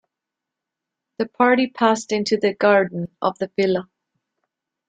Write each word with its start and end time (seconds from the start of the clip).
The 1.19 1.27
party 1.29 1.67
passed 1.67 2.11
into 2.11 2.35
the 2.37 2.55
garden 2.55 3.15
of 3.21 3.37
the 3.37 3.51
villa. 3.55 3.87